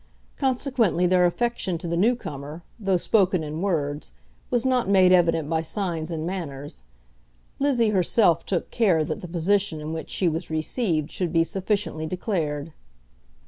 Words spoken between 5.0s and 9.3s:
evident by signs and manners. Lizzie herself took care that the